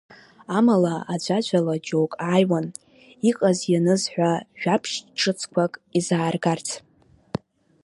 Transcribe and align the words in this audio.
Амала 0.57 0.95
аӡәаӡәала 1.13 1.75
џьоук 1.85 2.13
ааиуан, 2.29 2.65
иҟаз-ианыз 3.29 4.03
ҳәа, 4.13 4.31
жәабжь 4.59 4.95
ҿыцқәак 5.19 5.73
изааргарц. 5.97 6.69